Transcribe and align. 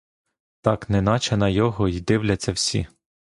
Так 0.61 0.89
неначе 0.89 1.37
на 1.37 1.49
його 1.49 1.87
й 1.87 2.01
дивляться 2.01 2.51
всі. 2.51 2.87